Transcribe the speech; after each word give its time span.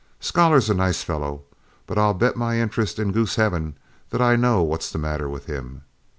Scholar's 0.19 0.67
a 0.67 0.73
nice 0.73 1.03
fellow, 1.03 1.43
but 1.85 1.95
I'll 1.99 2.15
bet 2.15 2.35
my 2.35 2.59
interest 2.59 2.97
in 2.97 3.11
goose 3.11 3.35
heaven 3.35 3.77
that 4.09 4.19
I 4.19 4.35
know 4.35 4.63
what's 4.63 4.89
the 4.91 4.97
matter 4.97 5.29
with 5.29 5.45
him. 5.45 5.83